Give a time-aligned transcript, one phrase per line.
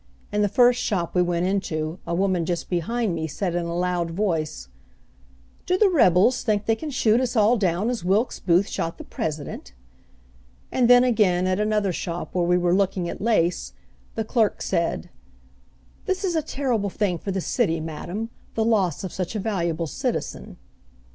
[0.31, 3.77] In the first shop we went into a woman just behind me said in a
[3.77, 4.67] loud voice,
[5.67, 9.03] "Do the rebels think they can shoot us all down as Wilkes Booth shot the
[9.03, 9.73] president?"
[10.71, 13.73] And then, again, at another shop where we were looking at lace,
[14.15, 15.11] the clerk said,
[16.07, 19.85] "This is a terrible thing for the city, Madam, the loss of such a valuable
[19.85, 20.57] citizen."